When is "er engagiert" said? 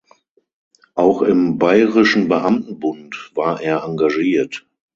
3.61-4.65